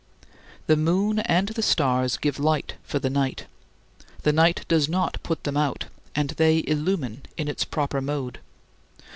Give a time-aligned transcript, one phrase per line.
[0.65, 3.45] The moon and the stars give light for the night;
[4.23, 5.85] the night does not put them out,
[6.15, 8.39] and they illumine in its proper mode.